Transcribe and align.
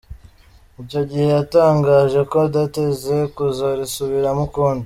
Icyo 0.81 1.01
gihe 1.09 1.25
yatangaje 1.35 2.19
ko 2.29 2.35
adateze 2.47 3.15
kuzarisubiramo 3.35 4.43
ukundi. 4.49 4.79